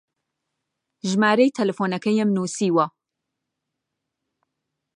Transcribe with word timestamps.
ژمارەی 1.09 1.53
تەلەفۆنەکەیم 1.57 2.29
نووسیوە. 2.37 2.85